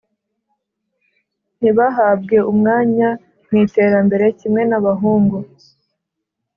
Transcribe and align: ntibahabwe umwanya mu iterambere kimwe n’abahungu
ntibahabwe 1.59 2.37
umwanya 2.51 3.09
mu 3.47 3.55
iterambere 3.65 4.25
kimwe 4.39 4.61
n’abahungu 4.69 5.37